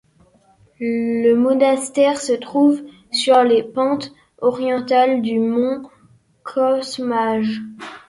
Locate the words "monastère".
1.35-2.19